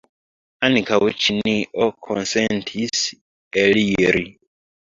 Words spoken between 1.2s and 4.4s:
Ĉinio konsentis eliri.